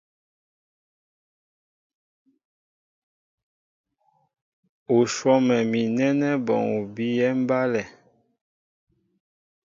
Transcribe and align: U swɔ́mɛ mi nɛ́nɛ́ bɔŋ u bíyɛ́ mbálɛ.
U 4.95 4.97
swɔ́mɛ 5.13 5.57
mi 5.71 5.81
nɛ́nɛ́ 5.95 6.33
bɔŋ 6.45 6.63
u 6.79 6.81
bíyɛ́ 6.95 7.29
mbálɛ. 7.41 7.81